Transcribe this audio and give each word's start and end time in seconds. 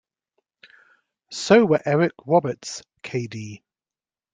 So 1.29 1.63
were 1.63 1.81
Eric 1.85 2.13
Roberts, 2.25 2.81
k.d. 3.03 3.61